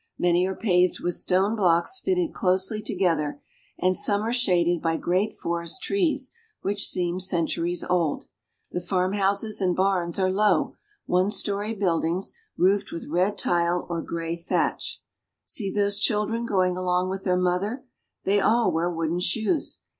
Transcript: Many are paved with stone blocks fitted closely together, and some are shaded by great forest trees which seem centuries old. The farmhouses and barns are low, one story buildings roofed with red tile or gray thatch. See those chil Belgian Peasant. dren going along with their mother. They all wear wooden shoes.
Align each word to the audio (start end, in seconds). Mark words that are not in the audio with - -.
Many 0.17 0.47
are 0.47 0.55
paved 0.55 0.99
with 0.99 1.13
stone 1.13 1.55
blocks 1.55 1.99
fitted 1.99 2.33
closely 2.33 2.81
together, 2.81 3.39
and 3.77 3.95
some 3.95 4.23
are 4.23 4.33
shaded 4.33 4.81
by 4.81 4.97
great 4.97 5.37
forest 5.37 5.83
trees 5.83 6.31
which 6.63 6.87
seem 6.87 7.19
centuries 7.19 7.83
old. 7.87 8.25
The 8.71 8.81
farmhouses 8.81 9.61
and 9.61 9.75
barns 9.75 10.17
are 10.17 10.31
low, 10.31 10.73
one 11.05 11.29
story 11.29 11.75
buildings 11.75 12.33
roofed 12.57 12.91
with 12.91 13.09
red 13.09 13.37
tile 13.37 13.85
or 13.91 14.01
gray 14.01 14.35
thatch. 14.35 15.03
See 15.45 15.69
those 15.69 15.99
chil 15.99 16.25
Belgian 16.25 16.45
Peasant. 16.45 16.47
dren 16.47 16.47
going 16.57 16.77
along 16.77 17.09
with 17.11 17.23
their 17.23 17.37
mother. 17.37 17.85
They 18.23 18.39
all 18.39 18.71
wear 18.71 18.89
wooden 18.89 19.19
shoes. 19.19 19.81